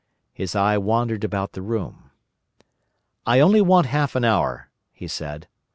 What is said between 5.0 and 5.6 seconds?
said.